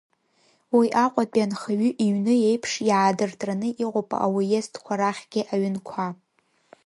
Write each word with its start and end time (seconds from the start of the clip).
Уи 0.77 0.87
Аҟәатәи 1.03 1.45
Анхаҩы 1.45 1.89
иҩны 2.05 2.33
еиԥш 2.49 2.71
иаадыртраны 2.89 3.69
иҟоуп 3.83 4.09
ауездқәа 4.25 4.93
рахьгьы 4.99 5.41
аҩынқәа. 5.53 6.07